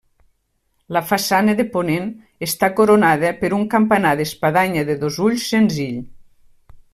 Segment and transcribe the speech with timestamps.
[0.95, 2.07] La façana de ponent
[2.47, 6.03] està coronada per un campanar d'espadanya de dos ulls, senzill.